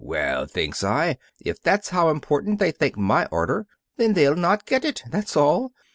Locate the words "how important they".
1.89-2.71